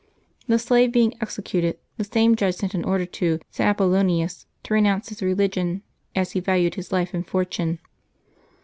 [0.47, 3.69] The slave being executed, the same judge sent an order to St.
[3.69, 5.83] Apollonius to renounce his religion
[6.15, 7.77] as he valued his life and fortune.